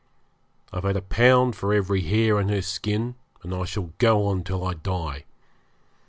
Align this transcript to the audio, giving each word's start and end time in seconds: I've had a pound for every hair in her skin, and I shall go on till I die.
I've 0.73 0.81
had 0.83 0.97
a 0.97 1.01
pound 1.03 1.55
for 1.55 1.71
every 1.75 2.01
hair 2.01 2.39
in 2.39 2.49
her 2.49 2.63
skin, 2.63 3.13
and 3.43 3.53
I 3.53 3.65
shall 3.65 3.93
go 3.99 4.25
on 4.25 4.41
till 4.43 4.65
I 4.65 4.73
die. 4.73 5.25